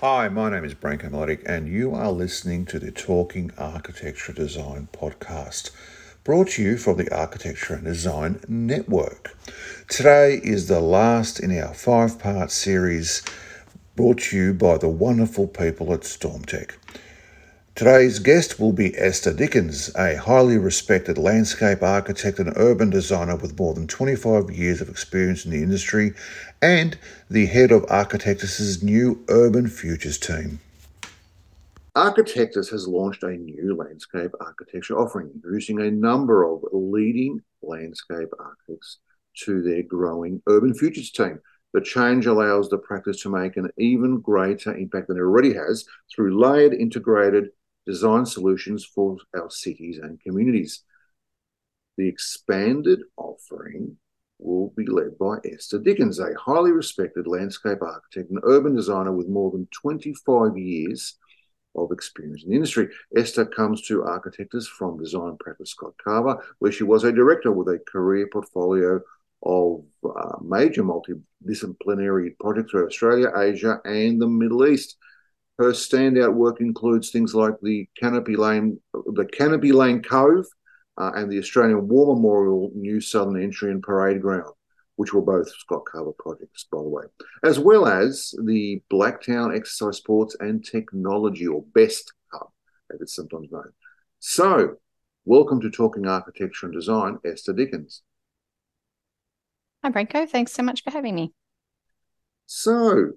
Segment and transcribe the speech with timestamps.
[0.00, 4.88] Hi, my name is Branko Miletic, and you are listening to the Talking Architecture Design
[4.94, 5.72] podcast,
[6.24, 9.36] brought to you from the Architecture and Design Network.
[9.90, 13.22] Today is the last in our five part series
[13.94, 16.76] brought to you by the wonderful people at Stormtech.
[17.80, 23.58] Today's guest will be Esther Dickins, a highly respected landscape architect and urban designer with
[23.58, 26.12] more than 25 years of experience in the industry
[26.60, 26.98] and
[27.30, 30.60] the head of Architectus' new Urban Futures team.
[31.96, 38.98] Architectus has launched a new landscape architecture offering, introducing a number of leading landscape architects
[39.44, 41.40] to their growing Urban Futures team.
[41.72, 45.86] The change allows the practice to make an even greater impact than it already has
[46.14, 47.48] through layered, integrated
[47.90, 50.84] design solutions for our cities and communities.
[51.96, 53.96] The expanded offering
[54.38, 59.28] will be led by Esther Dickins, a highly respected landscape architect and urban designer with
[59.28, 61.18] more than 25 years
[61.74, 62.88] of experience in the industry.
[63.16, 67.68] Esther comes to Architectus from design practice Scott Carver, where she was a director with
[67.68, 69.00] a career portfolio
[69.42, 74.96] of uh, major multidisciplinary projects throughout Australia, Asia, and the Middle East.
[75.60, 80.46] Her standout work includes things like the Canopy Lane, the Canopy Lane Cove,
[80.96, 84.54] uh, and the Australian War Memorial New Southern Entry and Parade Ground,
[84.96, 87.04] which were both Scott Carver projects, by the way,
[87.44, 92.48] as well as the Blacktown Exercise Sports and Technology, or BEST Hub,
[92.94, 93.70] as it's sometimes known.
[94.18, 94.76] So,
[95.26, 98.00] welcome to Talking Architecture and Design, Esther Dickins.
[99.84, 100.26] Hi, Branko.
[100.26, 101.34] Thanks so much for having me.
[102.46, 103.10] So,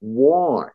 [0.00, 0.66] why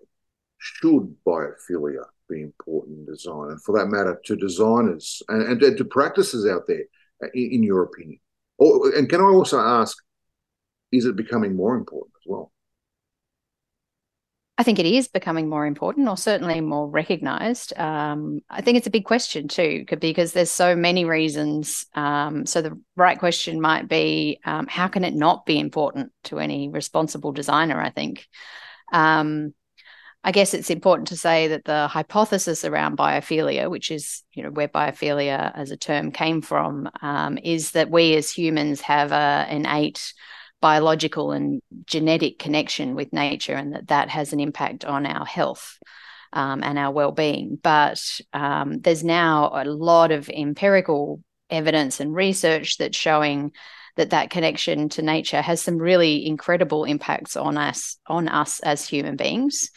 [0.58, 5.86] should biophilia be important in design, and for that matter, to designers and, and to
[5.86, 6.86] practices out there,
[7.34, 8.20] in, in your opinion?
[8.58, 9.98] Or, and can I also ask,
[10.92, 12.52] is it becoming more important as well?
[14.58, 17.78] I think it is becoming more important, or certainly more recognised.
[17.78, 21.86] Um, I think it's a big question too, because there's so many reasons.
[21.94, 26.40] Um, so the right question might be, um, how can it not be important to
[26.40, 27.82] any responsible designer?
[27.82, 28.28] I think.
[30.26, 34.50] I guess it's important to say that the hypothesis around biophilia, which is you know
[34.50, 39.46] where biophilia as a term came from, um, is that we as humans have a
[39.52, 40.14] innate
[40.62, 45.78] biological and genetic connection with nature, and that that has an impact on our health.
[46.34, 52.78] Um, and our well-being, but um, there's now a lot of empirical evidence and research
[52.78, 53.54] that's showing
[53.96, 58.86] that that connection to nature has some really incredible impacts on us on us as
[58.86, 59.72] human beings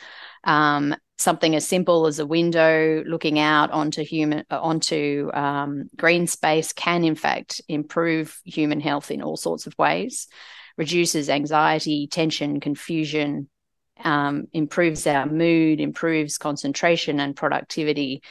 [0.49, 6.73] um, something as simple as a window looking out onto human onto um, green space
[6.73, 10.27] can in fact improve human health in all sorts of ways
[10.77, 13.49] reduces anxiety tension confusion
[14.05, 18.23] um, improves our mood improves concentration and productivity.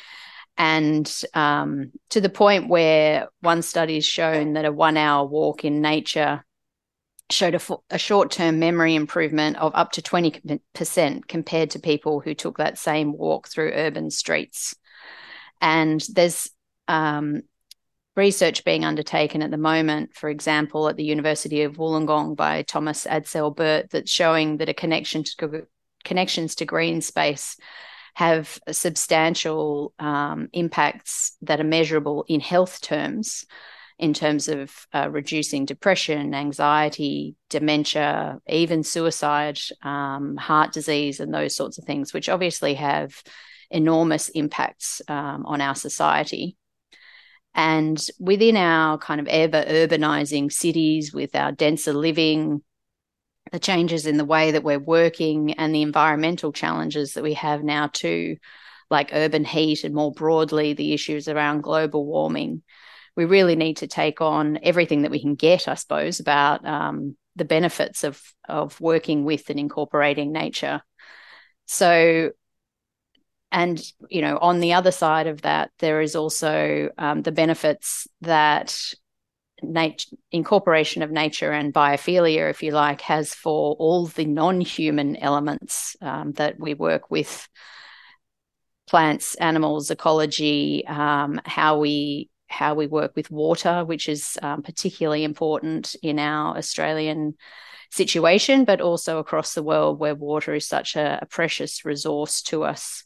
[0.58, 5.66] And um, to the point where one study has shown that a one hour walk
[5.66, 6.44] in nature
[7.30, 12.34] showed a, a short term memory improvement of up to 20% compared to people who
[12.34, 14.76] took that same walk through urban streets.
[15.60, 16.50] And there's
[16.88, 17.42] um,
[18.16, 23.06] research being undertaken at the moment, for example, at the University of Wollongong by Thomas
[23.06, 25.68] Astell-Burt, that's showing that a connection to
[26.04, 27.58] connections to green space
[28.14, 33.46] have substantial um, impacts that are measurable in health terms
[34.00, 41.56] in terms of uh, reducing depression, anxiety, dementia, even suicide, um, heart disease, and those
[41.56, 43.24] sorts of things, which obviously have
[43.72, 46.56] enormous impacts um, on our society.
[47.56, 52.62] And within our kind of ever urbanizing cities, with our denser living,
[53.52, 57.63] the changes in the way that we're working, and the environmental challenges that we have
[57.63, 58.38] now, too,
[58.91, 62.62] like urban heat and more broadly, the issues around global warming
[63.18, 67.18] we really need to take on everything that we can get, I suppose, about um,
[67.36, 70.81] the benefits of of working with and incorporating nature.
[71.66, 72.31] So,
[73.52, 78.08] and you know, on the other side of that, there is also um, the benefits
[78.22, 78.80] that
[79.63, 85.96] nature incorporation of nature and biophilia, if you like, has for all the non-human elements
[86.02, 87.50] um, that we work with
[88.88, 95.24] plants, animals, ecology, um, how we how we work with water, which is um, particularly
[95.24, 97.36] important in our Australian
[97.92, 102.64] situation, but also across the world where water is such a, a precious resource to
[102.64, 103.04] us.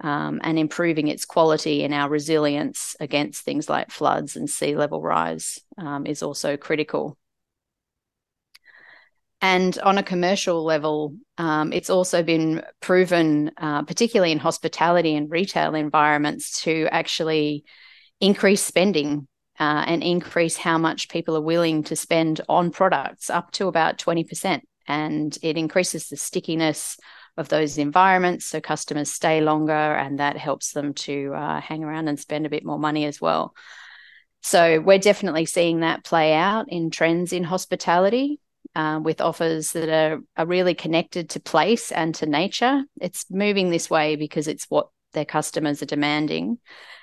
[0.00, 5.02] Um, and improving its quality and our resilience against things like floods and sea level
[5.02, 7.18] rise um, is also critical.
[9.40, 15.30] And on a commercial level, um, it's also been proven, uh, particularly in hospitality and
[15.30, 17.64] retail environments, to actually
[18.20, 19.26] increase spending
[19.58, 23.98] uh, and increase how much people are willing to spend on products up to about
[23.98, 24.60] 20%.
[24.86, 26.96] And it increases the stickiness
[27.36, 32.08] of those environments so customers stay longer and that helps them to uh, hang around
[32.08, 33.54] and spend a bit more money as well.
[34.42, 38.40] So we're definitely seeing that play out in trends in hospitality
[38.74, 42.82] uh, with offers that are, are really connected to place and to nature.
[43.00, 46.58] It's moving this way because it's what their customers are demanding.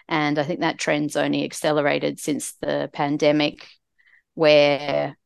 [0.08, 3.68] And I think that trend's only accelerated since the pandemic,
[4.34, 5.18] where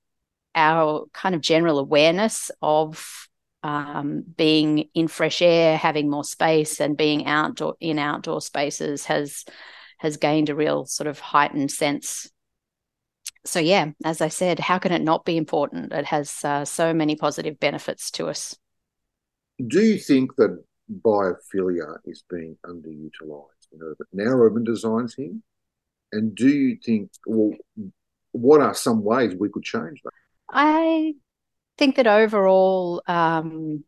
[0.56, 3.28] our kind of general awareness of
[3.62, 9.46] um, being in fresh air, having more space, and being outdoor in outdoor spaces has
[9.98, 12.30] has gained a real sort of heightened sense
[13.46, 15.94] so yeah, as I said, how can it not be important?
[15.94, 18.56] It has uh, so many positive benefits to us.
[19.66, 20.64] Do you think that
[21.04, 23.59] biophilia is being underutilized
[24.14, 25.34] now urban designs here?
[26.12, 27.54] And do you think, well,
[28.32, 30.12] what are some ways we could change that?
[30.50, 31.14] I
[31.78, 33.84] think that overall, um,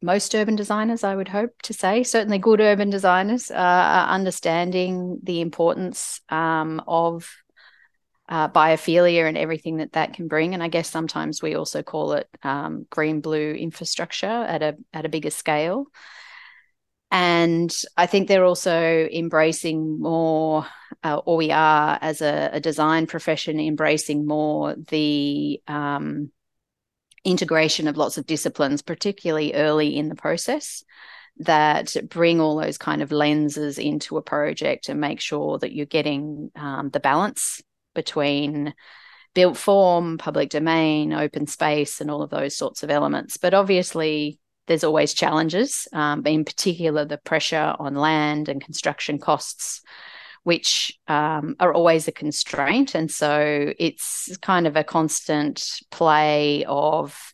[0.00, 5.18] most urban designers, I would hope to say, certainly good urban designers, uh, are understanding
[5.22, 7.28] the importance um, of
[8.28, 10.54] uh, biophilia and everything that that can bring.
[10.54, 15.06] And I guess sometimes we also call it um, green blue infrastructure at a at
[15.06, 15.86] a bigger scale.
[17.10, 20.66] And I think they're also embracing more,
[21.02, 26.30] uh, or we are as a, a, design profession embracing more the um,
[27.24, 30.84] integration of lots of disciplines, particularly early in the process
[31.38, 35.86] that bring all those kind of lenses into a project and make sure that you're
[35.86, 37.62] getting um, the balance
[37.94, 38.74] between
[39.34, 43.36] built form, public domain, open space, and all of those sorts of elements.
[43.36, 49.80] But obviously, there's always challenges, um, in particular, the pressure on land and construction costs,
[50.44, 52.94] which um, are always a constraint.
[52.94, 57.32] And so it's kind of a constant play of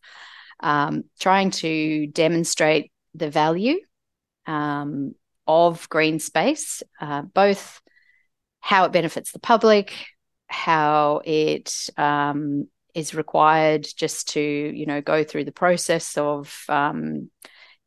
[0.61, 3.79] um, trying to demonstrate the value
[4.47, 5.15] um,
[5.47, 7.81] of green space, uh, both
[8.61, 9.93] how it benefits the public,
[10.47, 17.31] how it um, is required just to you know go through the process of um,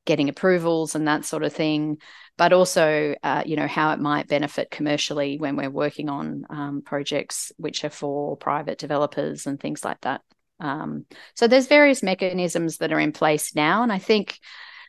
[0.06, 1.98] getting approvals and that sort of thing
[2.38, 6.82] but also uh, you know how it might benefit commercially when we're working on um,
[6.86, 10.22] projects which are for private developers and things like that
[10.60, 11.06] um,
[11.36, 14.40] so there's various mechanisms that are in place now and i think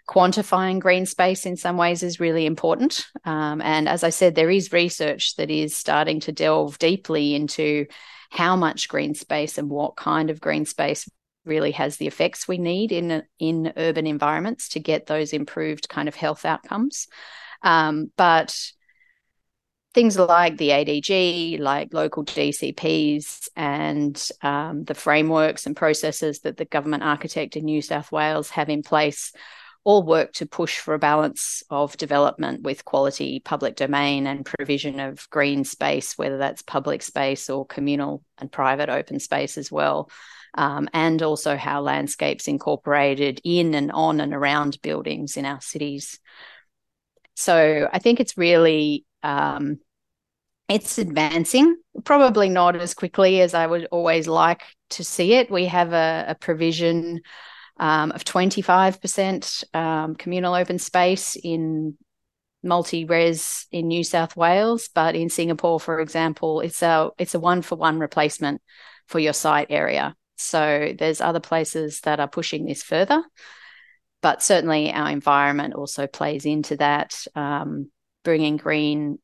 [0.09, 3.07] quantifying green space in some ways is really important.
[3.27, 7.85] Um, and as I said, there is research that is starting to delve deeply into
[8.29, 11.09] how much green space and what kind of green space
[11.45, 16.09] really has the effects we need in in urban environments to get those improved kind
[16.09, 17.09] of health outcomes.
[17.63, 18.55] Um, but
[19.95, 26.67] things like the ADG, like local DCPs, and um, the frameworks and processes that the
[26.67, 29.33] government architect in New South Wales have in place
[29.89, 35.01] all work to push for a balance of development with quality public domain and provision
[35.01, 40.11] of green space, whether that's public space or communal and private open space as well.
[40.53, 46.21] Um, and also how landscapes incorporated in and on and around buildings in our cities.
[47.35, 49.79] So I think it's really um,
[50.69, 55.51] it's advancing, probably not as quickly as I would always like to see it.
[55.51, 57.23] We have a, a provision
[57.79, 61.97] um, of 25% um, communal open space in
[62.63, 67.63] multi-res in New South Wales, but in Singapore, for example, it's a it's a one
[67.63, 68.61] for one replacement
[69.07, 70.15] for your site area.
[70.37, 73.23] So there's other places that are pushing this further,
[74.23, 77.91] but certainly our environment also plays into that, um,
[78.25, 79.19] bringing green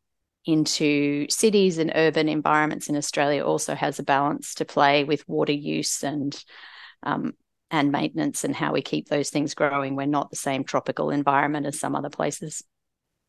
[0.47, 5.53] into cities and urban environments in Australia also has a balance to play with water
[5.53, 6.45] use and
[7.03, 7.33] um,
[7.71, 9.97] and maintenance and how we keep those things growing.
[9.97, 12.63] We're not the same tropical environment as some other places.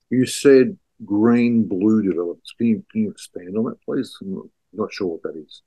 [0.10, 2.54] You said green blue developments.
[2.58, 4.16] Can you, can you expand on that, please?
[4.22, 5.62] I'm not sure what that is.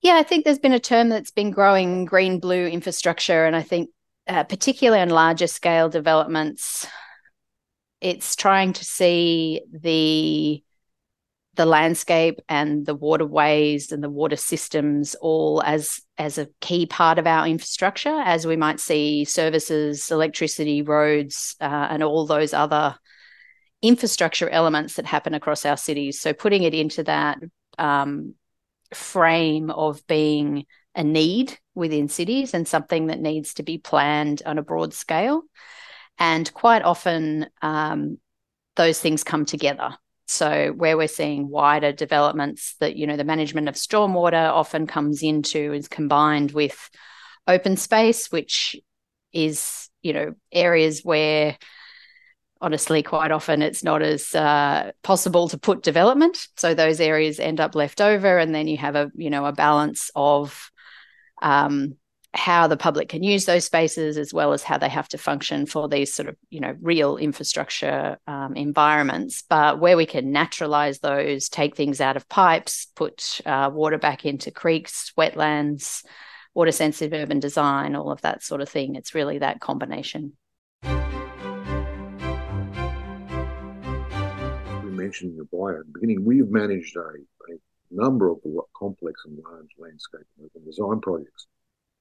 [0.00, 3.46] Yeah, I think there's been a term that's been growing green blue infrastructure.
[3.46, 3.90] And I think,
[4.26, 6.86] uh, particularly on larger scale developments,
[8.00, 10.62] it's trying to see the
[11.54, 17.18] the landscape and the waterways and the water systems all as as a key part
[17.18, 22.96] of our infrastructure as we might see services electricity roads uh, and all those other
[23.82, 27.38] infrastructure elements that happen across our cities so putting it into that
[27.78, 28.34] um,
[28.92, 34.58] frame of being a need within cities and something that needs to be planned on
[34.58, 35.42] a broad scale.
[36.18, 38.18] And quite often, um,
[38.76, 39.96] those things come together.
[40.26, 45.22] So, where we're seeing wider developments, that you know, the management of stormwater often comes
[45.22, 46.90] into is combined with
[47.46, 48.76] open space, which
[49.32, 51.58] is you know areas where
[52.64, 56.48] honestly, quite often it's not as uh, possible to put development.
[56.56, 59.52] So those areas end up left over, and then you have a you know a
[59.52, 60.70] balance of
[61.42, 61.96] um,
[62.34, 65.66] how the public can use those spaces as well as how they have to function
[65.66, 69.42] for these sort of you know real infrastructure um, environments.
[69.48, 74.26] But where we can naturalize those take things out of pipes put uh, water back
[74.26, 76.04] into creeks wetlands
[76.54, 80.32] water sensitive urban design all of that sort of thing it's really that combination.
[80.82, 80.90] We
[84.90, 85.80] mentioned in your bio.
[85.80, 87.56] At the beginning, we've managed a, a
[87.90, 88.38] number of
[88.76, 91.46] complex and large landscape and urban design projects.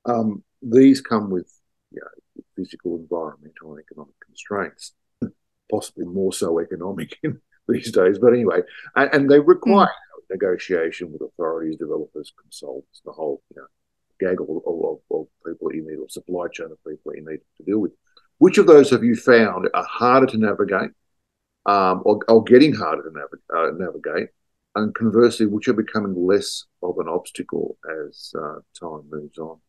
[0.06, 1.52] Um, these come with
[1.92, 4.94] you know, physical, environmental, and economic constraints,
[5.70, 8.20] possibly more so economic in these days.
[8.20, 8.62] But anyway,
[8.96, 10.24] and, and they require mm.
[10.30, 13.68] negotiation with authorities, developers, consultants, the whole you know,
[14.20, 17.64] gaggle of, of, of people you need, or supply chain of people you need to
[17.64, 17.92] deal with.
[18.38, 20.92] Which of those have you found are harder to navigate
[21.66, 24.30] um, or, or, getting harder to uh, navigate,
[24.76, 27.78] and conversely, which are becoming less of an obstacle
[28.10, 29.60] as uh, time moves on?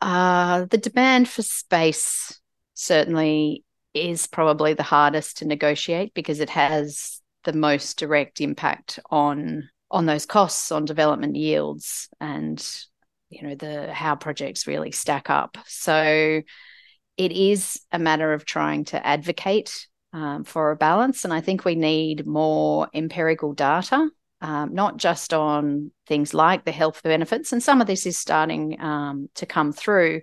[0.00, 2.40] Uh, the demand for space
[2.74, 9.68] certainly is probably the hardest to negotiate because it has the most direct impact on
[9.90, 12.84] on those costs on development yields and
[13.28, 16.40] you know the how projects really stack up so
[17.16, 21.24] it is a matter of trying to advocate um, for a balance.
[21.24, 24.08] And I think we need more empirical data,
[24.40, 28.80] um, not just on things like the health benefits, and some of this is starting
[28.80, 30.22] um, to come through,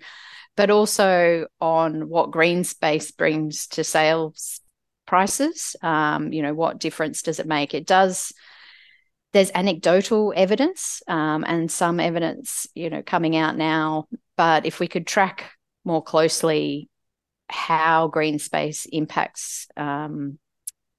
[0.55, 4.59] but also on what green space brings to sales
[5.05, 5.75] prices.
[5.81, 7.74] Um, you know, what difference does it make?
[7.74, 8.33] It does.
[9.33, 14.07] There's anecdotal evidence um, and some evidence, you know, coming out now.
[14.36, 15.51] But if we could track
[15.83, 16.89] more closely
[17.50, 20.38] how green space impacts um,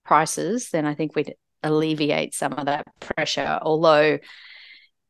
[0.04, 3.58] prices, then I think we'd alleviate some of that pressure.
[3.62, 4.18] Although,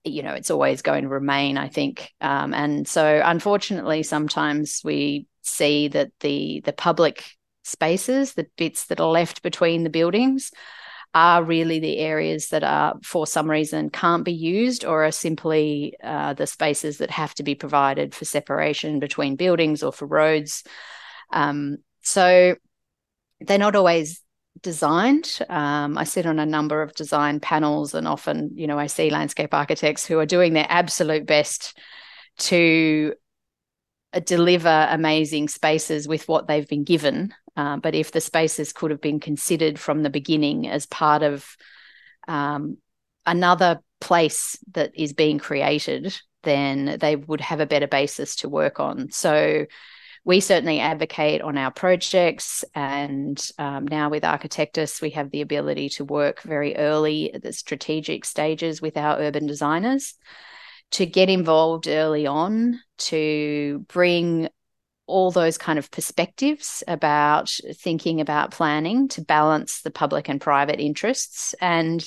[0.05, 2.11] you know, it's always going to remain, I think.
[2.21, 7.25] Um, and so, unfortunately, sometimes we see that the the public
[7.65, 10.51] spaces, the bits that are left between the buildings,
[11.15, 15.97] are really the areas that are, for some reason, can't be used or are simply
[16.03, 20.65] uh, the spaces that have to be provided for separation between buildings or for roads.
[21.33, 22.57] Um, so
[23.41, 24.21] they're not always
[24.63, 25.39] designed.
[25.49, 29.11] Um, I sit on a number of design panels, and often, you know, I see
[29.11, 31.79] landscape architects who are doing their absolute best
[32.39, 33.15] to
[34.13, 37.35] uh, deliver amazing spaces with what they've been given.
[37.57, 41.57] Uh, but if the spaces could have been considered from the beginning as part of
[42.29, 42.79] um,
[43.27, 48.79] another place that is being created, then they would have a better basis to work
[48.79, 49.11] on.
[49.11, 49.67] So
[50.29, 52.63] we certainly advocate on our projects.
[52.75, 57.55] And um, now with Architectus, we have the ability to work very early at the
[57.55, 60.17] strategic stages with our urban designers
[60.91, 64.51] to get involved early on to bring
[65.07, 70.79] all those kind of perspectives about thinking about planning to balance the public and private
[70.79, 72.07] interests and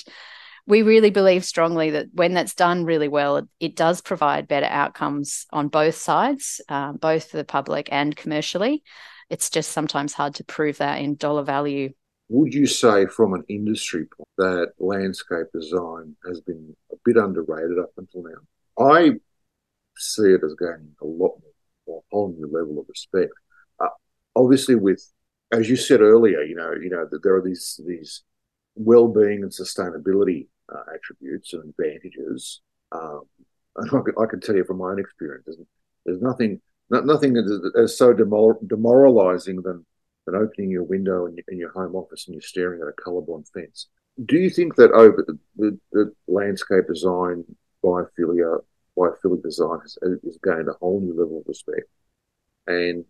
[0.66, 5.46] we really believe strongly that when that's done really well, it, does provide better outcomes
[5.50, 8.82] on both sides, uh, both for the public and commercially.
[9.28, 11.92] It's just sometimes hard to prove that in dollar value.
[12.28, 17.78] Would you say, from an industry point, that landscape design has been a bit underrated
[17.78, 18.84] up until now?
[18.84, 19.12] I
[19.96, 21.38] see it as gaining a lot
[21.86, 23.32] more, a whole new level of respect.
[23.80, 23.88] Uh,
[24.36, 25.02] obviously, with
[25.52, 28.22] as you said earlier, you know, you know that there are these these
[28.74, 32.60] well-being and sustainability uh, attributes and advantages.
[32.92, 33.22] Um,
[33.76, 35.58] and I can, I can, tell you from my own experience, there's,
[36.04, 36.60] there's nothing
[36.90, 37.36] not, nothing
[37.78, 39.86] as so demoralizing than
[40.26, 43.48] than opening your window in, in, your home office and you're staring at a Colorbond
[43.52, 43.88] fence.
[44.24, 47.44] Do you think that over the, the, the landscape design,
[47.82, 48.60] biophilia,
[48.96, 51.88] biophilic design has, has gained a whole new level of respect?
[52.66, 53.04] And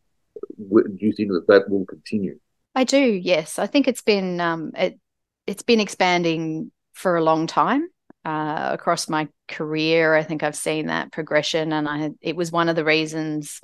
[0.59, 2.39] do you think that that will continue?
[2.75, 2.99] I do.
[2.99, 4.99] Yes, I think it's been um, it,
[5.47, 7.89] it's been expanding for a long time
[8.25, 10.15] uh, across my career.
[10.15, 13.61] I think I've seen that progression, and I it was one of the reasons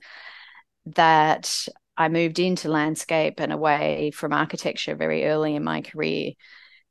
[0.87, 1.66] that
[1.97, 6.32] I moved into landscape and away from architecture very early in my career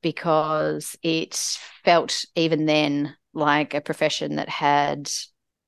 [0.02, 1.36] because it
[1.84, 5.10] felt even then like a profession that had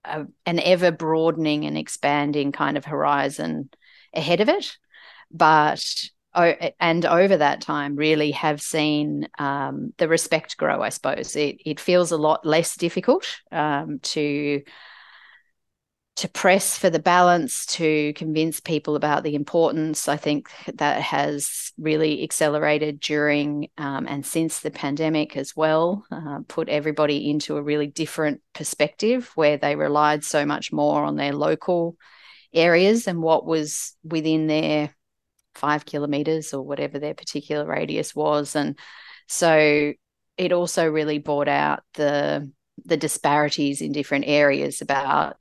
[0.04, 3.70] a, an ever broadening and expanding kind of horizon
[4.14, 4.78] ahead of it.
[5.32, 5.84] But
[6.36, 10.82] and over that time, really have seen um, the respect grow.
[10.82, 14.62] I suppose it it feels a lot less difficult um, to
[16.20, 20.10] to press for the balance, to convince people about the importance.
[20.10, 26.40] I think that has really accelerated during um, and since the pandemic as well, uh,
[26.50, 31.34] put everybody into a really different perspective where they relied so much more on their
[31.34, 31.96] local
[32.54, 34.94] areas and what was within their
[35.60, 38.56] five kilometers or whatever their particular radius was.
[38.56, 38.80] And
[39.28, 39.94] so
[40.38, 42.52] it also really brought out the
[42.86, 45.36] the disparities in different areas about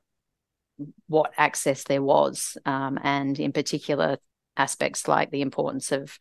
[1.07, 4.19] what access there was, um, and in particular
[4.57, 6.19] aspects like the importance of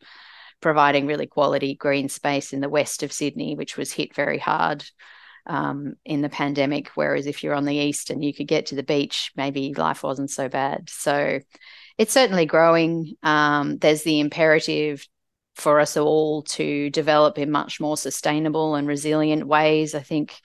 [0.60, 4.84] providing really quality green space in the west of Sydney, which was hit very hard
[5.46, 6.88] um, in the pandemic.
[6.94, 10.02] Whereas if you're on the east and you could get to the beach, maybe life
[10.02, 10.88] wasn't so bad.
[10.88, 11.40] So
[11.98, 13.16] it's certainly growing.
[13.22, 15.06] Um, there's the imperative
[15.56, 19.94] for us all to develop in much more sustainable and resilient ways.
[19.94, 20.40] I think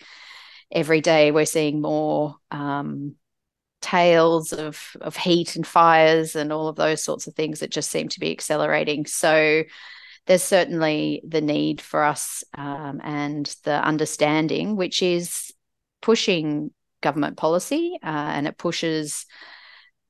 [0.72, 3.16] every day we're seeing more um,
[3.82, 7.92] tales of of heat and fires and all of those sorts of things that just
[7.92, 9.06] seem to be accelerating.
[9.06, 9.64] So
[10.26, 15.54] there's certainly the need for us um, and the understanding, which is
[16.02, 19.26] pushing government policy uh, and it pushes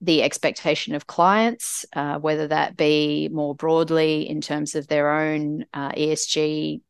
[0.03, 5.65] the expectation of clients, uh, whether that be more broadly in terms of their own
[5.73, 6.81] uh, ESG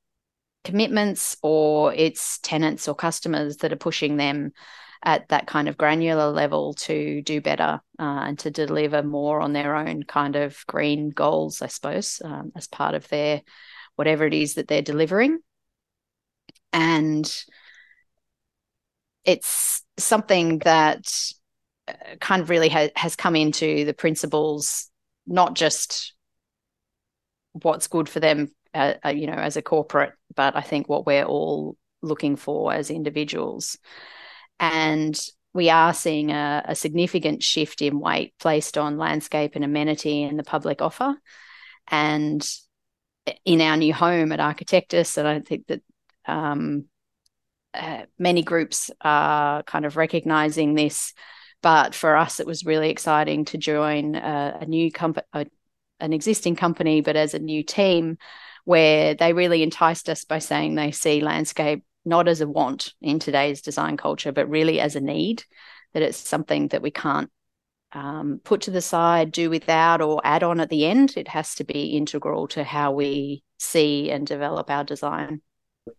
[0.63, 4.51] commitments or it's tenants or customers that are pushing them
[5.03, 9.53] at that kind of granular level to do better uh, and to deliver more on
[9.53, 13.41] their own kind of green goals, I suppose, um, as part of their
[13.95, 15.39] whatever it is that they're delivering.
[16.71, 17.31] And
[19.23, 21.05] it's something that
[22.19, 24.89] kind of really ha- has come into the principles,
[25.27, 26.13] not just
[27.53, 31.05] what's good for them, uh, uh, you know, as a corporate, but I think what
[31.05, 33.77] we're all looking for as individuals.
[34.59, 35.19] And
[35.53, 40.35] we are seeing a, a, significant shift in weight placed on landscape and amenity in
[40.35, 41.15] the public offer.
[41.87, 42.45] And
[43.45, 45.81] in our new home at Architectus, and I think that
[46.25, 46.85] um,
[47.73, 51.13] uh, many groups are kind of recognizing this.
[51.63, 56.57] But for us, it was really exciting to join a, a new company, an existing
[56.57, 58.17] company, but as a new team,
[58.65, 63.17] where they really enticed us by saying they see landscape not as a want in
[63.17, 65.45] today's design culture, but really as a need,
[65.93, 67.31] that it's something that we can't
[67.93, 71.13] um, put to the side, do without, or add on at the end.
[71.15, 75.41] It has to be integral to how we see and develop our design.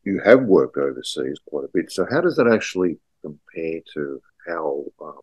[0.03, 1.91] You have worked overseas quite a bit.
[1.91, 5.21] So, how does that actually compare to how um,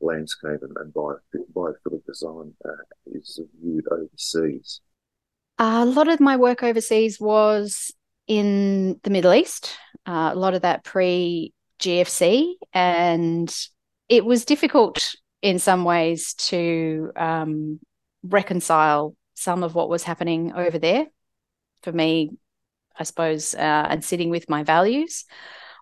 [0.00, 4.80] landscape and, and biophilic design uh, is viewed overseas?
[5.58, 7.92] Uh, a lot of my work overseas was
[8.26, 13.54] in the Middle East, uh, a lot of that pre GFC, and
[14.08, 17.80] it was difficult in some ways to um,
[18.22, 21.06] reconcile some of what was happening over there
[21.82, 22.30] for me,
[22.98, 25.24] I suppose, uh, and sitting with my values.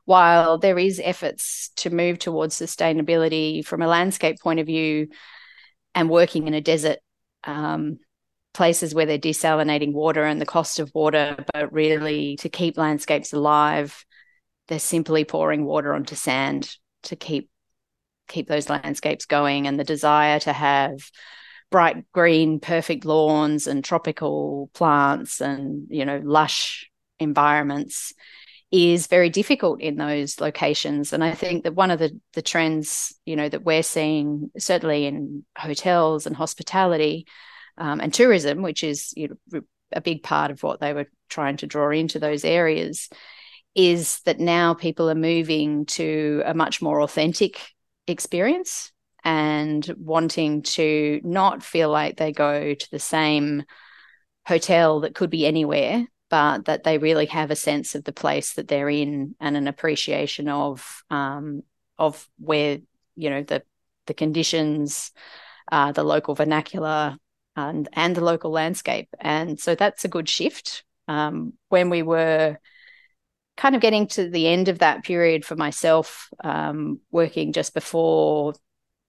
[0.09, 5.09] While there is efforts to move towards sustainability from a landscape point of view
[5.94, 7.01] and working in a desert
[7.44, 7.99] um,
[8.55, 13.35] places where they're desalinating water and the cost of water, but really to keep landscapes
[13.35, 14.03] alive,
[14.68, 17.51] they're simply pouring water onto sand to keep
[18.29, 19.66] keep those landscapes going.
[19.66, 21.11] And the desire to have
[21.71, 28.14] bright green, perfect lawns and tropical plants and you know lush environments
[28.70, 31.12] is very difficult in those locations.
[31.12, 35.07] And i think that one of the the trends you know that we're seeing certainly
[35.07, 37.26] in hotels and hospitality
[37.78, 39.61] um, and tourism, which is you know,
[39.92, 43.09] a big part of what they were trying to draw into those areas,
[43.74, 47.61] is that now people are moving to a much more authentic
[48.07, 48.92] experience
[49.24, 53.62] and wanting to not feel like they go to the same
[54.46, 58.54] hotel that could be anywhere, but that they really have a sense of the place
[58.54, 61.62] that they're in and an appreciation of um,
[61.98, 62.78] of where
[63.16, 63.62] you know the
[64.06, 65.12] the conditions,
[65.70, 67.16] uh, the local vernacular,
[67.54, 69.08] and, and the local landscape.
[69.20, 70.84] And so that's a good shift.
[71.06, 72.58] Um, when we were
[73.56, 78.54] kind of getting to the end of that period for myself, um, working just before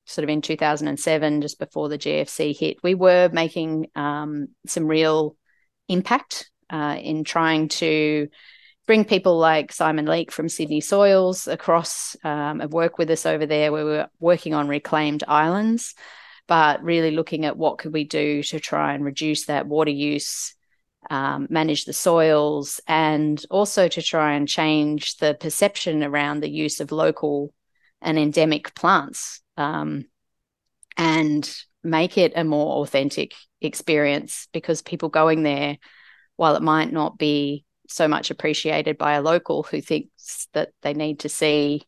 [0.06, 5.36] sort of in 2007, just before the GFC hit, we were making um, some real
[5.88, 8.28] impact uh, in trying to
[8.88, 13.46] bring people like Simon Leake from Sydney Soils across um, and work with us over
[13.46, 13.72] there.
[13.72, 15.96] Where we were working on reclaimed islands,
[16.48, 20.56] but really looking at what could we do to try and reduce that water use,
[21.10, 26.80] um, manage the soils, and also to try and change the perception around the use
[26.80, 27.54] of local
[28.02, 30.06] and endemic plants um,
[30.98, 31.54] and
[31.84, 35.78] make it a more authentic experience because people going there,
[36.40, 40.94] while it might not be so much appreciated by a local who thinks that they
[40.94, 41.82] need to see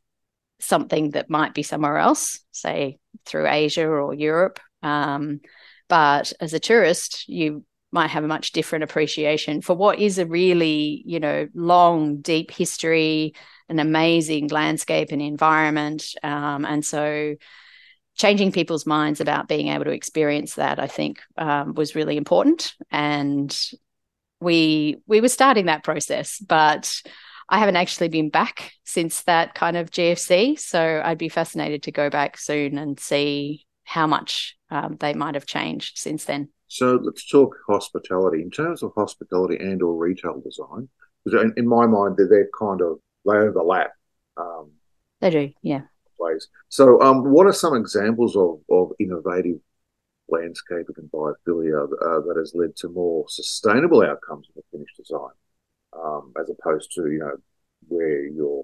[0.60, 4.60] something that might be somewhere else, say through Asia or Europe.
[4.84, 5.40] Um,
[5.88, 10.26] but as a tourist, you might have a much different appreciation for what is a
[10.26, 13.34] really, you know, long, deep history,
[13.70, 16.04] an amazing landscape and environment.
[16.24, 17.36] Um, and so
[18.16, 22.74] changing people's minds about being able to experience that, I think, um, was really important.
[22.92, 23.58] And
[24.42, 27.02] we we were starting that process, but
[27.48, 30.58] I haven't actually been back since that kind of GFC.
[30.58, 35.36] So I'd be fascinated to go back soon and see how much um, they might
[35.36, 36.50] have changed since then.
[36.68, 38.42] So let's talk hospitality.
[38.42, 40.88] In terms of hospitality and or retail design,
[41.26, 43.92] because in, in my mind, they're, they're kind of, they overlap.
[44.38, 44.72] Um,
[45.20, 45.82] they do, yeah.
[46.18, 46.48] Ways.
[46.70, 49.58] So um, what are some examples of, of innovative
[50.32, 55.36] landscaping and biophilia uh, that has led to more sustainable outcomes in the finished design,
[55.94, 57.36] um, as opposed to you know
[57.88, 58.64] where you're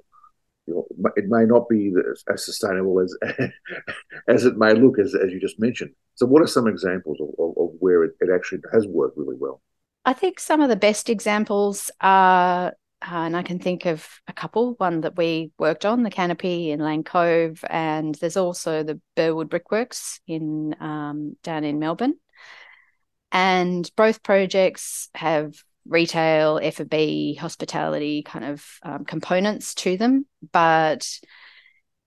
[1.16, 1.94] it may not be
[2.32, 3.16] as sustainable as
[4.28, 5.92] as it may look, as as you just mentioned.
[6.16, 9.38] So, what are some examples of, of, of where it, it actually has worked really
[9.40, 9.62] well?
[10.06, 14.34] I think some of the best examples are uh, and I can think of a
[14.34, 14.74] couple.
[14.78, 19.50] One that we worked on, the canopy in Lane Cove, and there's also the Burwood
[19.50, 22.16] Brickworks in um, down in Melbourne.
[23.32, 25.54] And both projects have
[25.88, 31.08] retail, F&B, hospitality kind of um, components to them, but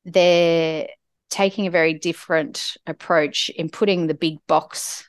[0.05, 0.89] they're
[1.31, 5.09] taking a very different approach in putting the big box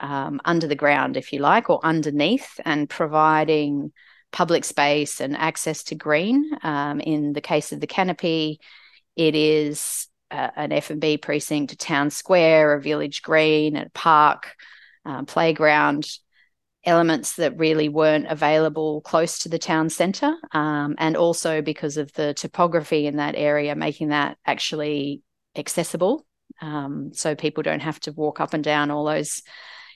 [0.00, 3.92] um, under the ground, if you like, or underneath, and providing
[4.32, 6.50] public space and access to green.
[6.62, 8.60] Um, in the case of the canopy,
[9.16, 14.54] it is uh, an F&B precinct, a town square, a village green, a park,
[15.04, 16.08] uh, playground,
[16.84, 20.34] elements that really weren't available close to the town centre.
[20.52, 25.22] Um, and also because of the topography in that area, making that actually
[25.56, 26.26] accessible.
[26.60, 29.42] Um, so people don't have to walk up and down all those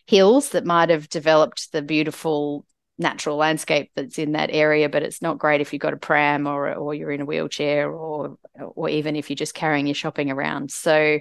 [0.07, 2.66] hills that might have developed the beautiful
[3.01, 6.47] natural landscape that's in that area, but it's not great if you've got a pram
[6.47, 10.31] or or you're in a wheelchair or or even if you're just carrying your shopping
[10.31, 10.71] around.
[10.71, 11.19] So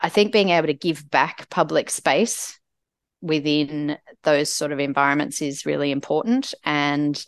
[0.00, 2.58] I think being able to give back public space
[3.20, 7.22] within those sort of environments is really important and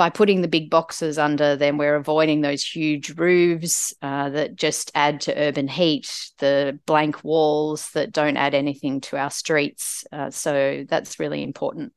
[0.00, 4.90] by putting the big boxes under them, we're avoiding those huge roofs uh, that just
[4.94, 10.06] add to urban heat, the blank walls that don't add anything to our streets.
[10.10, 11.92] Uh, so that's really important.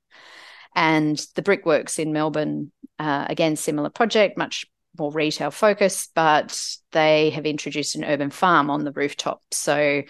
[0.75, 4.65] And the Brickworks in Melbourne, uh, again, similar project, much
[4.97, 9.41] more retail focused, but they have introduced an urban farm on the rooftop.
[9.51, 10.03] So,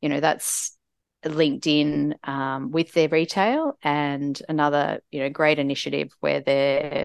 [0.00, 0.76] you know, that's
[1.24, 7.04] linked in um, with their retail and another, you know, great initiative where they're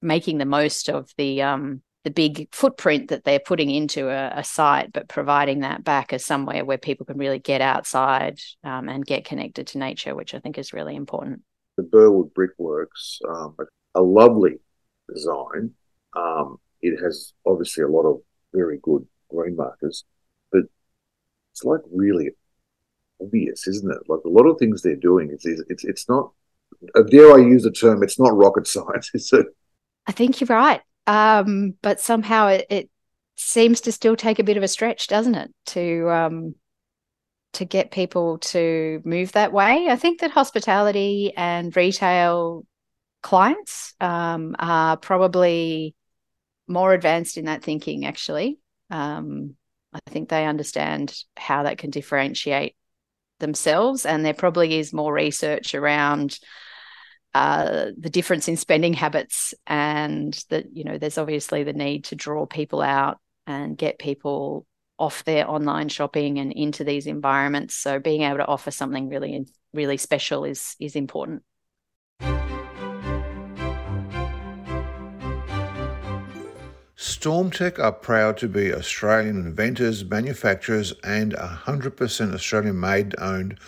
[0.00, 4.42] making the most of the um, the big footprint that they're putting into a, a,
[4.44, 9.04] site, but providing that back as somewhere where people can really get outside um, and
[9.04, 11.42] get connected to nature, which I think is really important
[11.76, 13.56] the Burwood Brickworks, um,
[13.94, 14.58] a lovely
[15.12, 15.72] design.
[16.14, 18.20] Um, it has obviously a lot of
[18.52, 20.04] very good green markers,
[20.50, 20.62] but
[21.52, 22.30] it's like really
[23.20, 24.08] obvious, isn't it?
[24.08, 26.32] Like a lot of things they're doing, it's it's it's not.
[26.94, 28.02] Uh, dare I use the term?
[28.02, 29.46] It's not rocket science, is it?
[30.06, 32.90] I think you're right, um, but somehow it, it,
[33.36, 35.50] seems to still take a bit of a stretch, doesn't it?
[35.64, 36.54] To um,
[37.54, 39.88] to get people to move that way.
[39.88, 42.64] I think that hospitality and retail
[43.22, 45.94] clients um, are probably
[46.66, 48.58] more advanced in that thinking, actually.
[48.90, 49.56] Um,
[49.92, 52.76] I think they understand how that can differentiate
[53.40, 56.38] themselves, and there probably is more research around
[57.34, 62.14] uh, the difference in spending habits, and that you know, there's obviously the need to
[62.14, 64.66] draw people out and get people
[65.00, 67.74] off their online shopping and into these environments.
[67.74, 71.42] So being able to offer something really, really special is is important.
[76.96, 83.58] Stormtech are proud to be Australian inventors, manufacturers, and 100% Australian made owned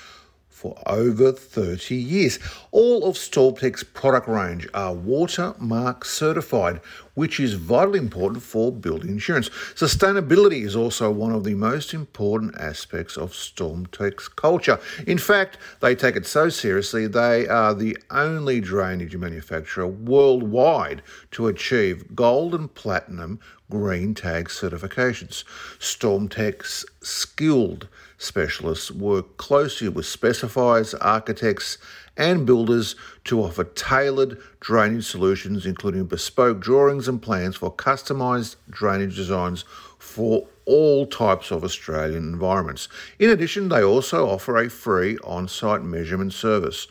[0.62, 2.38] for over 30 years.
[2.70, 6.80] All of StormTech's product range are watermark certified,
[7.14, 9.48] which is vitally important for building insurance.
[9.74, 14.78] Sustainability is also one of the most important aspects of StormTech's culture.
[15.04, 21.48] In fact, they take it so seriously, they are the only drainage manufacturer worldwide to
[21.48, 25.42] achieve gold and platinum green tag certifications.
[25.80, 27.88] StormTech's skilled
[28.22, 31.78] specialists work closely with specifiers, architects,
[32.16, 39.16] and builders to offer tailored drainage solutions, including bespoke drawings and plans for customised drainage
[39.16, 39.64] designs
[39.98, 42.88] for all types of Australian environments.
[43.18, 46.86] In addition, they also offer a free on site measurement service.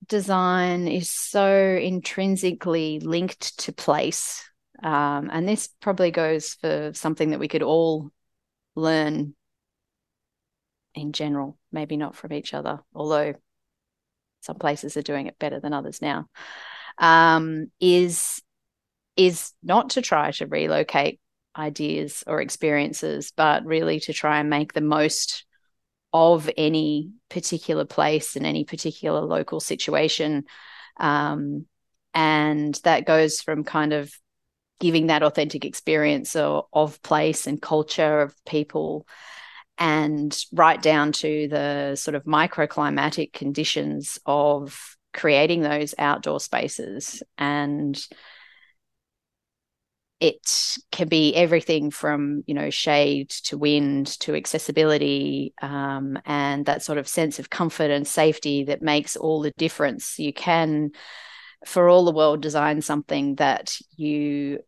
[0.08, 1.50] Design is so
[1.82, 4.43] intrinsically linked to place.
[4.84, 8.12] Um, and this probably goes for something that we could all
[8.76, 9.36] learn
[10.93, 13.34] in general, maybe not from each other, although
[14.41, 16.28] some places are doing it better than others now.
[17.00, 18.41] Um, is
[19.17, 21.19] is not to try to relocate
[21.58, 25.45] ideas or experiences, but really to try and make the most
[26.13, 30.45] of any particular place and any particular local situation.
[30.99, 31.65] Um,
[32.13, 34.12] and that goes from kind of
[34.80, 39.08] giving that authentic experience of, of place and culture of people
[39.77, 48.08] and right down to the sort of microclimatic conditions of creating those outdoor spaces and
[50.19, 56.82] it can be everything from you know shade to wind to accessibility um, and that
[56.82, 60.91] sort of sense of comfort and safety that makes all the difference you can
[61.65, 64.60] for all the world design something that you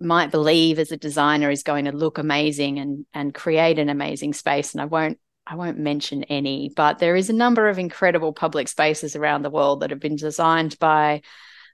[0.00, 4.32] might believe as a designer is going to look amazing and and create an amazing
[4.32, 8.32] space and i won't I won't mention any, but there is a number of incredible
[8.32, 11.22] public spaces around the world that have been designed by,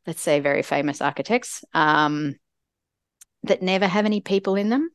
[0.06, 1.62] let's say, very famous architects.
[1.74, 2.36] Um,
[3.46, 4.90] that never have any people in them.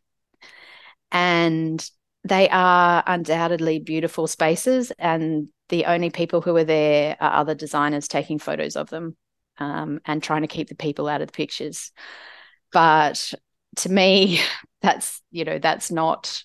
[1.11, 1.83] And
[2.23, 4.91] they are undoubtedly beautiful spaces.
[4.97, 9.17] And the only people who are there are other designers taking photos of them
[9.57, 11.91] um, and trying to keep the people out of the pictures.
[12.71, 13.33] But
[13.77, 14.39] to me,
[14.81, 16.43] that's, you know, that's not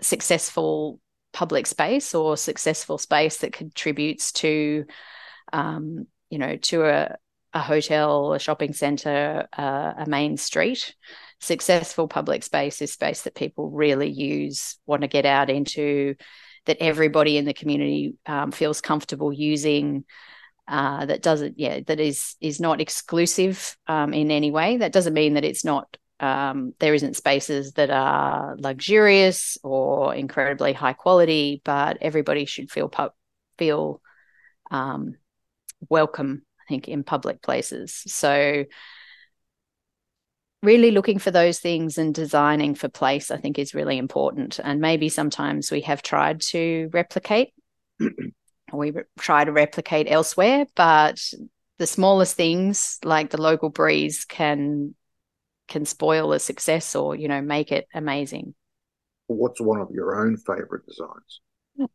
[0.00, 1.00] successful
[1.32, 4.84] public space or successful space that contributes to
[5.52, 7.16] um, you know to a,
[7.52, 10.94] a hotel, a shopping center, uh, a main street.
[11.40, 16.14] Successful public space is space that people really use, want to get out into,
[16.66, 20.04] that everybody in the community um, feels comfortable using.
[20.68, 24.76] Uh, that doesn't, yeah, that is is not exclusive um, in any way.
[24.76, 25.96] That doesn't mean that it's not.
[26.20, 32.92] Um, there isn't spaces that are luxurious or incredibly high quality, but everybody should feel
[33.56, 34.02] feel
[34.70, 35.16] um,
[35.88, 38.02] welcome think, in public places.
[38.06, 38.64] So,
[40.62, 44.58] really looking for those things and designing for place, I think, is really important.
[44.62, 47.52] And maybe sometimes we have tried to replicate,
[48.72, 51.20] we try to replicate elsewhere, but
[51.80, 54.94] the smallest things like the local breeze can
[55.66, 58.54] can spoil a success or you know make it amazing
[59.28, 61.40] what's one of your own favorite designs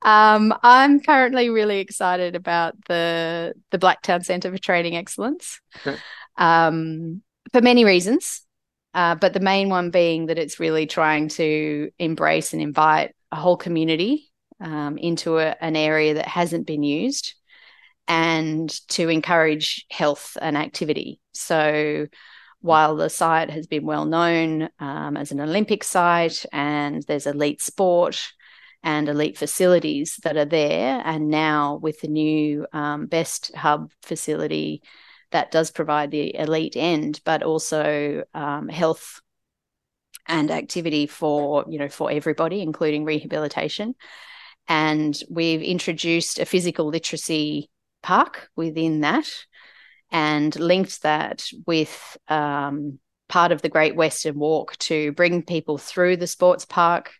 [0.02, 5.98] um, I'm currently really excited about the the Blacktown Centre for Training Excellence, okay.
[6.38, 7.21] um,
[7.52, 8.41] for many reasons.
[8.93, 13.36] Uh, but the main one being that it's really trying to embrace and invite a
[13.36, 17.36] whole community um, into a, an area that hasn't been used,
[18.08, 21.19] and to encourage health and activity.
[21.34, 22.08] So
[22.62, 27.62] while the site has been well known um, as an Olympic site and there's elite
[27.62, 28.32] sport,
[28.86, 31.02] and elite facilities that are there.
[31.04, 34.82] And now with the new um, Best Hub facility,
[35.32, 39.19] that does provide the elite end, but also um, health
[40.28, 43.93] and activity for you know for everybody including rehabilitation
[44.67, 47.69] and we've introduced a physical literacy
[48.02, 49.30] park within that
[50.12, 56.17] and linked that with um, part of the Great Western Walk to bring people through
[56.17, 57.13] the sports park,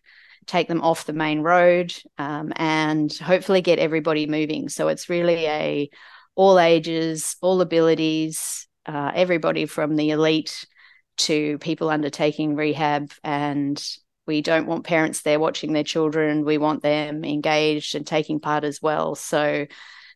[0.46, 4.68] take them off the main road, um, and hopefully get everybody moving.
[4.68, 5.90] So it's really a
[6.34, 10.66] all ages, all abilities, uh, everybody from the elite
[11.16, 13.10] to people undertaking rehab.
[13.24, 13.82] And
[14.26, 16.44] we don't want parents there watching their children.
[16.44, 19.14] We want them engaged and taking part as well.
[19.14, 19.66] So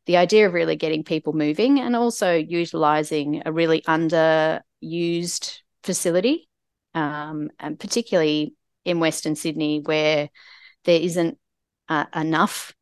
[0.07, 6.49] the idea of really getting people moving and also utilizing a really underused facility
[6.95, 8.55] um, and particularly
[8.91, 10.29] in western sydney where
[10.85, 11.39] there isn't
[11.89, 12.73] uh, enough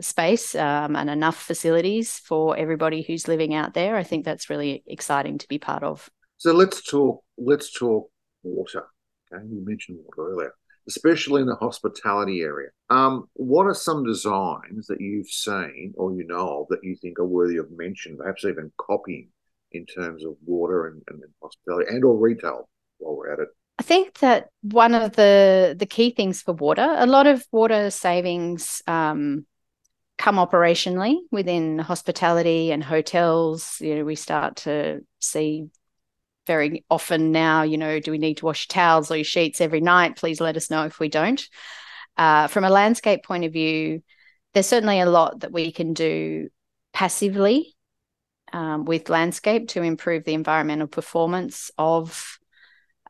[0.00, 4.82] space um, and enough facilities for everybody who's living out there i think that's really
[4.86, 8.10] exciting to be part of so let's talk let's talk
[8.42, 8.84] water
[9.32, 10.52] okay you mentioned water earlier
[10.88, 12.68] especially in the hospitality area.
[12.90, 17.18] Um, what are some designs that you've seen or you know of that you think
[17.18, 19.28] are worthy of mention, perhaps even copying
[19.72, 23.48] in terms of water and, and hospitality and or retail while we're at it?
[23.78, 27.90] I think that one of the the key things for water, a lot of water
[27.90, 29.46] savings um,
[30.18, 33.78] come operationally within hospitality and hotels.
[33.80, 35.68] You know, we start to see
[36.46, 40.16] very often now, you know, do we need to wash towels or sheets every night?
[40.16, 41.46] Please let us know if we don't.
[42.16, 44.02] Uh, from a landscape point of view,
[44.54, 46.48] there's certainly a lot that we can do
[46.92, 47.76] passively
[48.52, 52.35] um, with landscape to improve the environmental performance of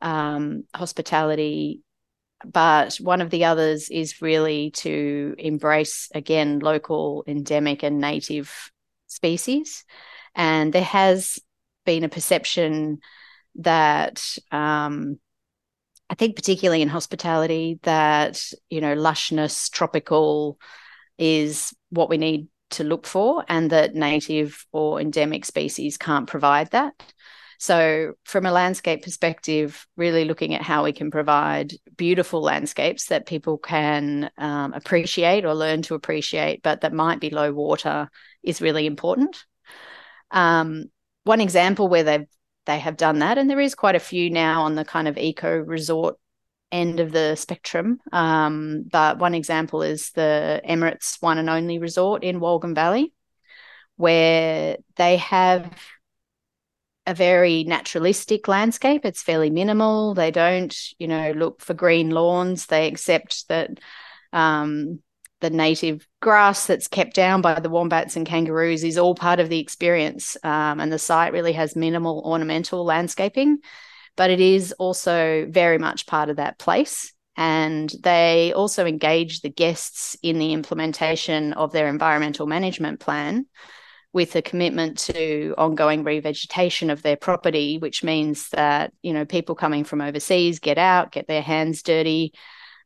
[0.03, 1.83] um, hospitality.
[2.45, 8.71] But one of the others is really to embrace, again, local, endemic, and native
[9.07, 9.85] species.
[10.35, 11.39] And there has
[11.87, 12.99] been a perception
[13.57, 15.19] that um,
[16.09, 20.59] I think particularly in hospitality that you know lushness, tropical
[21.19, 26.71] is what we need to look for, and that native or endemic species can't provide
[26.73, 26.95] that.
[27.59, 33.27] So, from a landscape perspective, really looking at how we can provide beautiful landscapes that
[33.27, 38.11] people can um, appreciate or learn to appreciate, but that might be low water
[38.43, 39.45] is really important.
[40.31, 40.87] Um,
[41.25, 42.27] one example where they've
[42.67, 43.39] they have done that.
[43.39, 46.17] And there is quite a few now on the kind of eco resort
[46.71, 48.01] end of the spectrum.
[48.13, 53.13] Um, but one example is the Emirates One and Only Resort in Wolgan Valley,
[53.97, 55.73] where they have
[57.07, 59.05] a very naturalistic landscape.
[59.05, 60.15] It's fairly minimal.
[60.15, 62.67] They don't, you know, look for green lawns.
[62.67, 63.71] They accept that
[64.33, 65.01] um,
[65.41, 69.49] the native grass that's kept down by the wombats and kangaroos is all part of
[69.49, 70.37] the experience.
[70.43, 73.59] Um, and the site really has minimal ornamental landscaping,
[74.17, 77.13] but it is also very much part of that place.
[77.37, 83.47] And they also engage the guests in the implementation of their environmental management plan
[84.17, 89.55] with a commitment to ongoing revegetation of their property, which means that, you know, people
[89.55, 92.33] coming from overseas get out, get their hands dirty,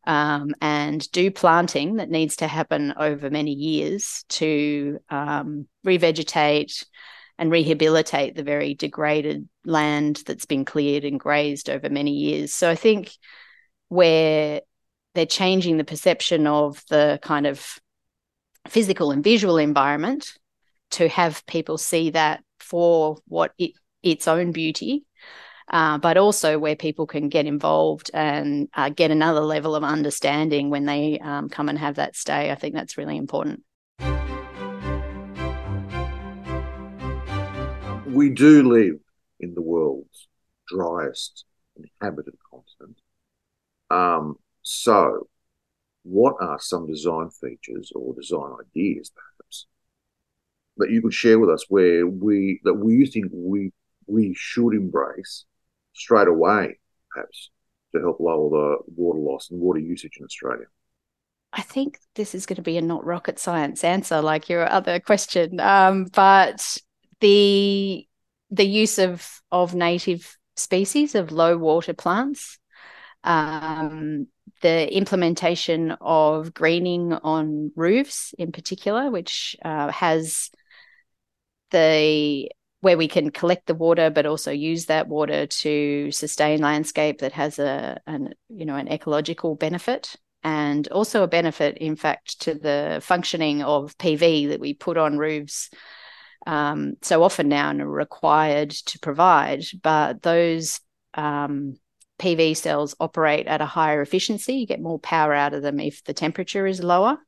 [0.08, 6.84] um, and do planting that needs to happen over many years to um, revegetate
[7.38, 12.52] and rehabilitate the very degraded land that's been cleared and grazed over many years.
[12.52, 13.12] So I think
[13.86, 14.62] where
[15.14, 17.78] they're changing the perception of the kind of
[18.66, 20.36] physical and visual environment
[20.90, 23.72] to have people see that for what it,
[24.02, 25.04] its own beauty
[25.70, 30.68] uh, but also where people can get involved and uh, get another level of understanding
[30.68, 32.50] when they um, come and have that stay.
[32.50, 33.62] I think that's really important.
[38.06, 38.98] We do live
[39.38, 40.28] in the world's
[40.66, 41.44] driest
[41.76, 42.98] inhabited continent.
[43.90, 45.28] Um, so,
[46.02, 49.12] what are some design features or design ideas,
[50.80, 53.72] that you could share with us where we that we think we
[54.06, 55.44] we should embrace
[55.92, 56.78] straight away,
[57.10, 57.50] perhaps,
[57.94, 60.66] to help lower the water loss and water usage in Australia?
[61.52, 65.00] I think this is going to be a not rocket science answer, like your other
[65.00, 65.58] question.
[65.60, 66.78] Um, but
[67.20, 68.06] the
[68.50, 72.58] the use of of native species of low water plants,
[73.24, 74.28] um,
[74.62, 80.50] the implementation of greening on roofs in particular, which uh, has
[81.70, 82.50] the
[82.80, 87.32] where we can collect the water but also use that water to sustain landscape that
[87.32, 92.54] has a an you know an ecological benefit and also a benefit in fact to
[92.54, 95.70] the functioning of PV that we put on roofs
[96.46, 100.80] um, so often now and are required to provide but those
[101.14, 101.76] um,
[102.20, 104.54] PV cells operate at a higher efficiency.
[104.54, 107.18] You get more power out of them if the temperature is lower.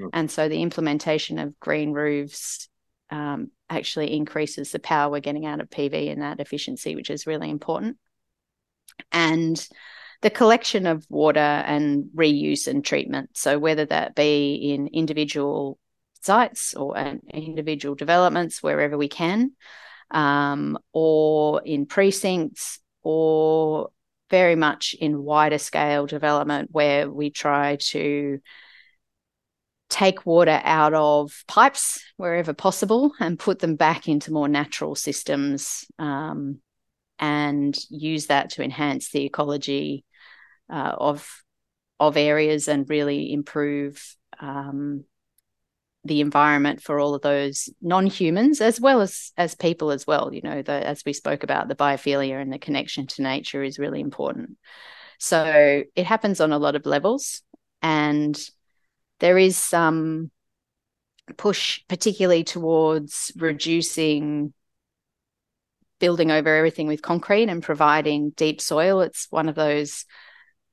[0.00, 0.10] Mm.
[0.12, 2.68] And so the implementation of green roofs
[3.10, 7.26] um, actually increases the power we're getting out of PV and that efficiency, which is
[7.26, 7.96] really important.
[9.12, 9.68] And
[10.22, 13.30] the collection of water and reuse and treatment.
[13.34, 15.78] So, whether that be in individual
[16.22, 16.96] sites or
[17.32, 19.52] individual developments, wherever we can,
[20.10, 23.90] um, or in precincts, or
[24.30, 28.40] very much in wider scale development where we try to
[29.88, 35.84] take water out of pipes wherever possible and put them back into more natural systems
[35.98, 36.60] um,
[37.18, 40.04] and use that to enhance the ecology
[40.70, 41.42] uh, of
[41.98, 45.04] of areas and really improve um,
[46.04, 50.32] the environment for all of those non-humans as well as as people as well.
[50.32, 53.78] You know the, as we spoke about the biophilia and the connection to nature is
[53.78, 54.58] really important.
[55.18, 57.42] So it happens on a lot of levels
[57.82, 58.38] and
[59.20, 60.30] there is some
[61.36, 64.52] push particularly towards reducing
[65.98, 70.04] building over everything with concrete and providing deep soil it's one of those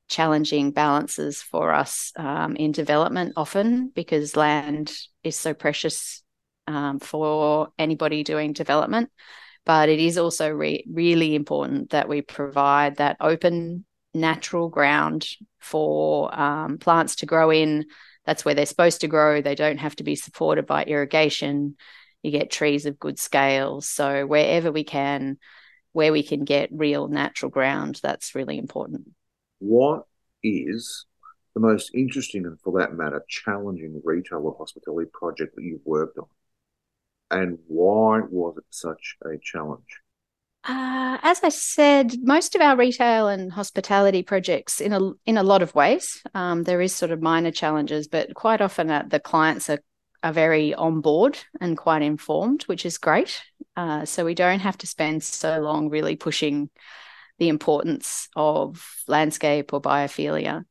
[0.07, 6.23] challenging balances for us um, in development often because land is so precious
[6.67, 9.09] um, for anybody doing development.
[9.65, 15.25] But it is also re- really important that we provide that open, natural ground
[15.59, 17.85] for um, plants to grow in.
[18.25, 19.41] That's where they're supposed to grow.
[19.41, 21.75] They don't have to be supported by irrigation.
[22.21, 23.81] You get trees of good scale.
[23.81, 25.37] So, wherever we can,
[25.91, 29.13] where we can get real natural ground, that's really important
[29.63, 30.03] what
[30.43, 31.05] is
[31.53, 36.17] the most interesting and, for that matter, challenging retail or hospitality project that you've worked
[36.17, 36.27] on?
[37.31, 40.01] And why was it such a challenge?
[40.65, 45.43] Uh, as I said, most of our retail and hospitality projects, in a in a
[45.43, 49.19] lot of ways, um, there is sort of minor challenges, but quite often uh, the
[49.19, 49.79] clients are
[50.23, 53.43] are very on board and quite informed, which is great.
[53.75, 56.69] Uh, so we don't have to spend so long really pushing
[57.39, 60.63] the importance of landscape or biophilia.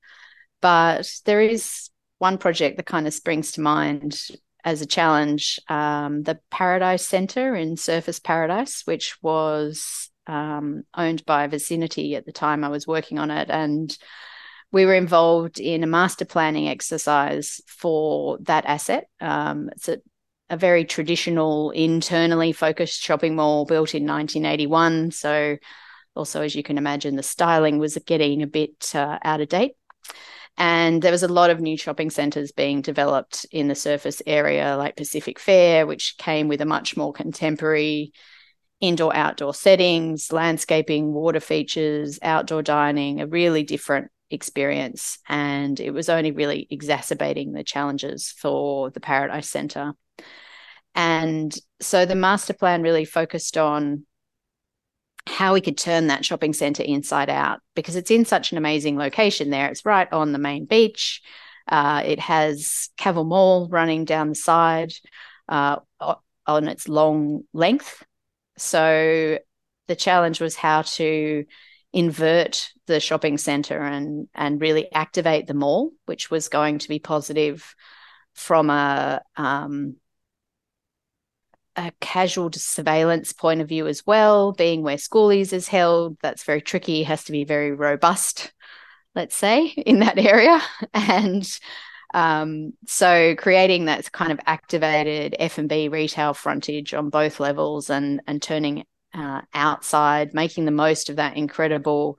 [0.63, 4.19] But there is one project that kind of springs to mind
[4.65, 11.47] as a challenge um, the Paradise Centre in Surfers Paradise, which was um, owned by
[11.47, 13.51] Vicinity at the time I was working on it.
[13.51, 13.97] And
[14.71, 19.07] we were involved in a master planning exercise for that asset.
[19.21, 19.99] Um, it's a,
[20.49, 25.11] a very traditional, internally focused shopping mall built in 1981.
[25.11, 25.57] So
[26.15, 29.73] also, as you can imagine, the styling was getting a bit uh, out of date.
[30.59, 34.77] And there was a lot of new shopping centres being developed in the Surfers area,
[34.77, 38.13] like Pacific Fair, which came with a much more contemporary
[38.81, 45.19] indoor outdoor settings, landscaping, water features, outdoor dining, a really different experience.
[45.29, 49.95] And it was only really exacerbating the challenges for the Paradise Centre.
[50.95, 54.05] And so the master plan really focused on
[55.27, 58.97] how we could turn that shopping center inside out because it's in such an amazing
[58.97, 59.69] location there.
[59.69, 61.23] It's right on the main beach.
[61.69, 64.93] Uh, it has Cavill Mall running down the side
[65.49, 65.77] uh,
[66.47, 68.03] on its long length.
[68.57, 69.39] So
[69.89, 71.45] the challenge was how to
[71.93, 76.99] invert the shopping center and and really activate the mall, which was going to be
[76.99, 77.75] positive
[78.35, 79.97] from a um,
[81.77, 86.61] a casual surveillance point of view as well, being where schoolies is held, that's very
[86.61, 88.53] tricky, has to be very robust,
[89.15, 90.61] let's say, in that area.
[90.95, 91.49] And
[92.15, 98.43] um, so creating that kind of activated F&B retail frontage on both levels and, and
[98.43, 102.19] turning uh, outside, making the most of that incredible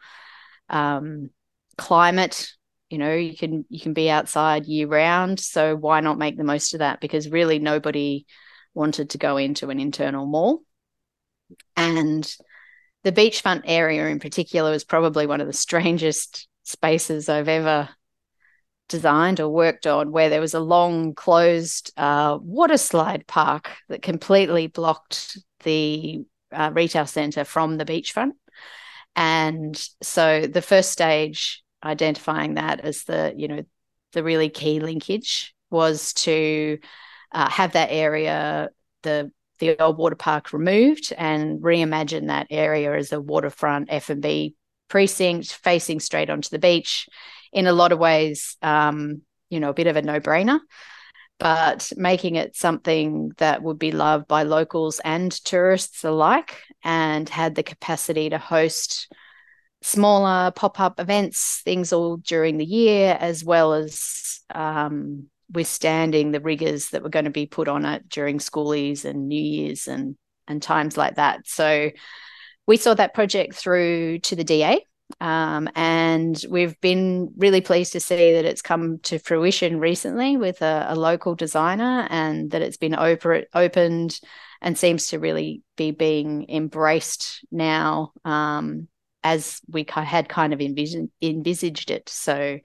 [0.69, 1.29] um,
[1.77, 2.47] climate
[2.89, 6.43] you know you can you can be outside year round so why not make the
[6.43, 8.23] most of that because really nobody
[8.73, 10.61] wanted to go into an internal mall.
[11.75, 12.35] And
[13.03, 17.89] the beachfront area in particular was probably one of the strangest spaces I've ever
[18.89, 24.01] designed or worked on, where there was a long closed uh, water slide park that
[24.01, 28.31] completely blocked the uh, retail centre from the beachfront.
[29.15, 33.63] And so the first stage, identifying that as the, you know,
[34.13, 36.79] the really key linkage was to
[37.33, 38.69] uh, have that area,
[39.03, 44.55] the the old water park removed and reimagine that area as a waterfront F&B
[44.89, 47.07] precinct facing straight onto the beach.
[47.51, 50.59] In a lot of ways, um, you know, a bit of a no-brainer,
[51.39, 57.55] but making it something that would be loved by locals and tourists alike and had
[57.55, 59.07] the capacity to host
[59.81, 66.89] smaller pop-up events, things all during the year, as well as um, withstanding the rigors
[66.89, 70.61] that were going to be put on it during schoolies and New Year's and and
[70.61, 71.47] times like that.
[71.47, 71.91] So
[72.67, 74.85] we saw that project through to the DA.
[75.19, 80.61] Um, and we've been really pleased to see that it's come to fruition recently with
[80.61, 84.19] a, a local designer and that it's been oper- opened
[84.61, 88.87] and seems to really be being embraced now um,
[89.23, 92.09] as we had kind of envision- envisaged it.
[92.09, 92.59] So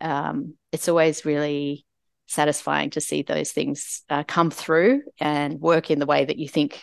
[0.00, 1.84] um, it's always really
[2.26, 6.48] satisfying to see those things uh, come through and work in the way that you
[6.48, 6.82] think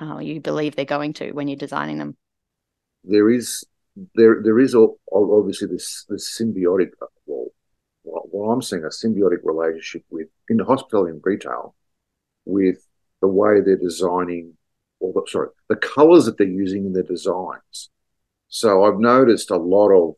[0.00, 2.16] uh, you believe they're going to when you're designing them.
[3.04, 3.64] There is
[4.14, 6.90] there there is obviously this this symbiotic
[7.26, 7.48] well,
[8.04, 11.74] what I'm seeing a symbiotic relationship with in the hospitality and retail
[12.44, 12.86] with
[13.22, 14.54] the way they're designing
[15.00, 17.90] or the, sorry the colors that they're using in their designs.
[18.48, 20.14] So I've noticed a lot of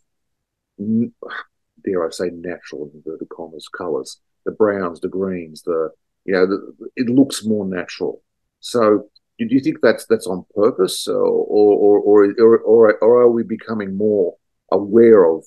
[1.84, 5.90] dare I say natural inverted commas colors the browns, the greens, the
[6.24, 8.22] you know, the, it looks more natural.
[8.60, 9.08] So,
[9.38, 13.42] do you think that's that's on purpose, or or or or, or, or are we
[13.44, 14.36] becoming more
[14.70, 15.44] aware of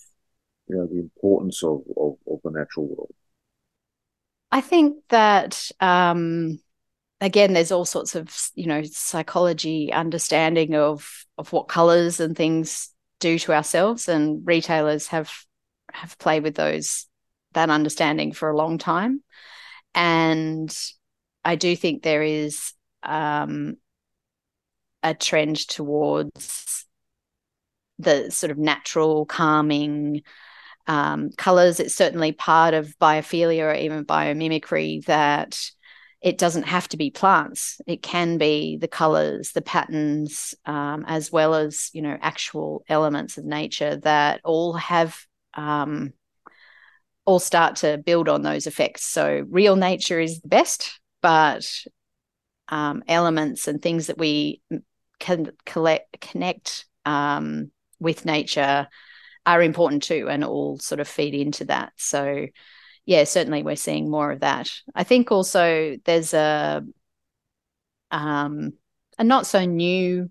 [0.68, 3.14] you know the importance of of, of the natural world?
[4.52, 6.60] I think that um,
[7.20, 12.90] again, there's all sorts of you know psychology understanding of of what colors and things
[13.20, 15.32] do to ourselves, and retailers have
[15.94, 17.06] have played with those
[17.54, 19.22] that understanding for a long time.
[19.94, 20.76] And
[21.44, 22.74] I do think there is
[23.04, 23.78] um,
[25.04, 26.86] a trend towards
[28.00, 30.24] the sort of natural, calming
[30.88, 31.80] um, colors.
[31.80, 35.60] It's certainly part of biophilia or even biomimicry that
[36.22, 37.82] it doesn't have to be plants.
[37.88, 43.38] It can be the colors, the patterns, um, as well as you know actual elements
[43.38, 45.18] of nature that all have
[45.56, 46.14] um,
[47.26, 49.04] all start to build on those effects.
[49.04, 51.66] So real nature is the best, but
[52.68, 54.62] um, elements and things that we
[55.20, 58.88] can collect, connect um, with nature
[59.46, 61.94] are important too, and all sort of feed into that.
[61.98, 62.48] So,
[63.06, 64.72] yeah, certainly we're seeing more of that.
[64.94, 66.84] I think also there's a
[68.12, 68.74] um,
[69.18, 70.30] a not so new.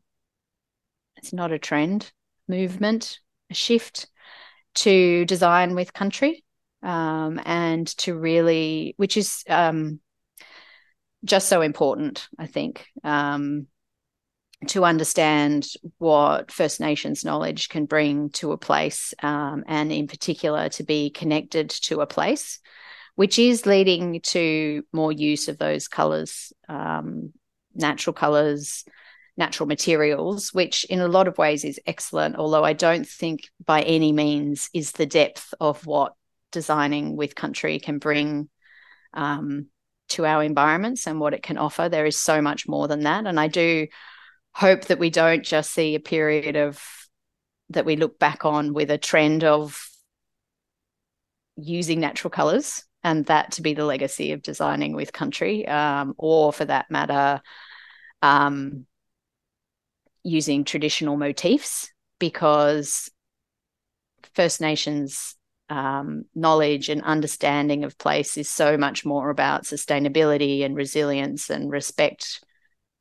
[1.16, 2.11] It's not a trend
[2.49, 3.18] movement,
[3.51, 4.09] a shift
[4.76, 6.45] to design with country
[6.83, 10.01] um, and to really, which is um,
[11.24, 13.66] just so important, I think, um,
[14.68, 15.66] to understand
[15.99, 21.11] what First Nations knowledge can bring to a place, um, and in particular, to be
[21.11, 22.61] connected to a place,
[23.14, 27.33] which is leading to more use of those colours, um,
[27.74, 28.85] natural colours.
[29.37, 33.81] Natural materials, which in a lot of ways is excellent, although I don't think by
[33.81, 36.12] any means is the depth of what
[36.53, 38.48] designing with country can bring
[39.14, 39.66] um,
[40.11, 41.88] to our environments and what it can offer.
[41.88, 43.26] There is so much more than that.
[43.26, 43.86] And I do
[44.53, 46.82] hope that we don't just see a period of
[47.70, 49.80] that we look back on with a trend of
[51.57, 56.53] using natural colors and that to be the legacy of designing with country um, or
[56.53, 57.40] for that matter
[58.22, 58.86] um,
[60.24, 63.11] using traditional motifs because
[64.34, 65.36] first nations
[65.70, 71.70] um, knowledge and understanding of place is so much more about sustainability and resilience and
[71.70, 72.44] respect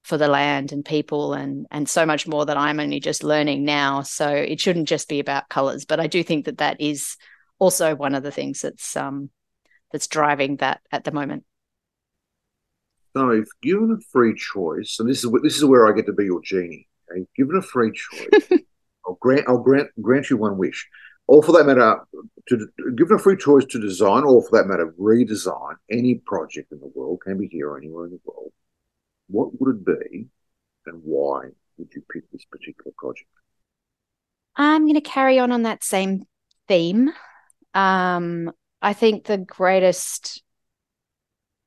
[0.03, 3.65] for the land and people and and so much more that I'm only just learning
[3.65, 4.03] now.
[4.03, 7.17] So it shouldn't just be about colors but I do think that that is
[7.57, 9.29] also one of the things that's um
[9.91, 11.43] that's driving that at the moment.
[13.15, 16.13] So if given a free choice and this is this is where I get to
[16.13, 17.25] be your genie okay?
[17.35, 18.49] given a free choice
[19.05, 20.87] I'll grant I'll grant grant you one wish
[21.29, 22.01] or for that matter,
[22.47, 26.79] to given a free choice to design, or for that matter, redesign any project in
[26.79, 28.51] the world, can be here or anywhere in the world,
[29.27, 30.25] what would it be
[30.87, 31.41] and why
[31.77, 33.29] would you pick this particular project?
[34.55, 36.23] I'm going to carry on on that same
[36.67, 37.11] theme.
[37.75, 38.51] Um,
[38.81, 40.41] I think the greatest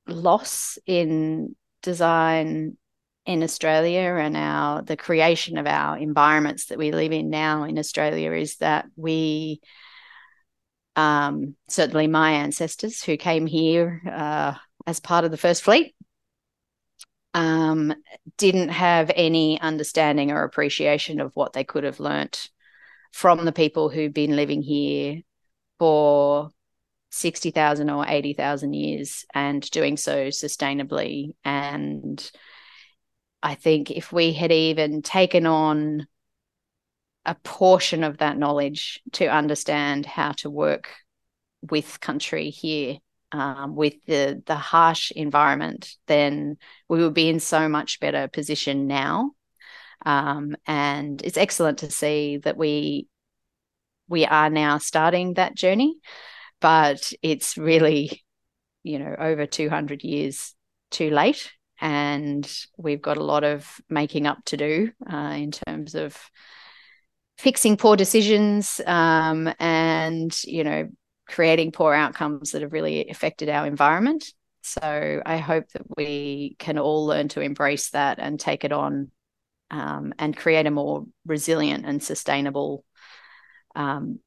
[0.09, 2.77] loss in design
[3.25, 7.79] in Australia and our the creation of our environments that we live in now in
[7.79, 9.61] Australia is that we
[10.97, 14.55] um, certainly my ancestors who came here uh,
[14.87, 15.95] as part of the first fleet
[17.35, 17.95] um,
[18.37, 22.51] didn't have any understanding or appreciation of what they could have learnt
[23.13, 25.23] from the people who've been living here
[25.79, 26.51] for
[27.11, 32.31] 60,000 or 80,000 years and doing so sustainably and
[33.43, 36.07] I think if we had even taken on
[37.25, 40.89] a portion of that knowledge to understand how to work
[41.63, 42.99] with country here
[43.31, 46.57] um, with the the harsh environment, then
[46.89, 49.33] we would be in so much better position now.
[50.05, 53.09] Um, and it's excellent to see that we
[54.09, 55.97] we are now starting that journey,
[56.61, 58.23] but it's really,
[58.83, 60.55] you know, over 200 years
[60.91, 61.51] too late.
[61.83, 66.17] And we've got a lot of making up to do uh, in terms of
[67.39, 70.89] fixing poor decisions um, and, you know,
[71.27, 74.33] creating poor outcomes that have really affected our environment.
[74.63, 79.11] So I hope that we can all learn to embrace that and take it on
[79.73, 82.85] um, and create a more resilient and sustainable
[83.75, 84.21] um,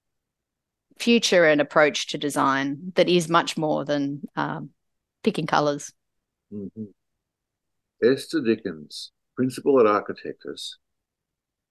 [1.00, 4.72] future and approach to design that is much more than um,
[5.24, 5.94] picking colors.
[6.52, 6.86] Mm-hmm.
[8.06, 10.76] Esther Dickins, principal at Architectus,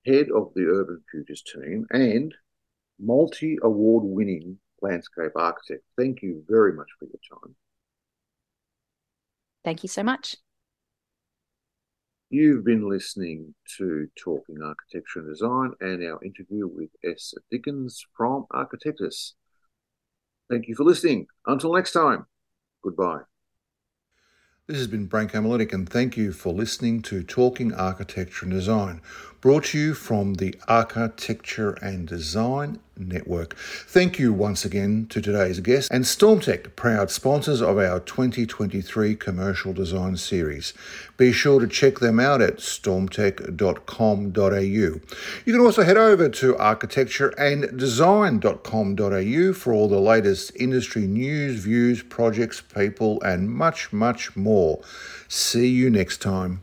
[0.07, 2.35] head of the Urban Futures team, and
[2.99, 5.82] multi award winning landscape architect.
[5.97, 7.55] Thank you very much for your time.
[9.64, 10.37] Thank you so much.
[12.30, 18.47] You've been listening to Talking Architecture and Design and our interview with Esther Dickins from
[18.53, 19.32] Architectus.
[20.51, 21.26] Thank you for listening.
[21.47, 22.26] Until next time,
[22.82, 23.20] goodbye.
[24.67, 29.03] This has been Branko Miletic, and thank you for listening to Talking Architecture and Design,
[29.45, 33.55] brought to you from the Architecture and Design Network.
[33.59, 39.74] Thank you once again to today's guest and Stormtech, proud sponsors of our 2023 commercial
[39.74, 40.72] design series.
[41.18, 44.61] Be sure to check them out at stormtech.com.au.
[44.62, 45.03] You
[45.45, 53.20] can also head over to architectureanddesign.com.au for all the latest industry news, views, projects, people,
[53.20, 54.80] and much, much more.
[55.28, 56.62] See you next time.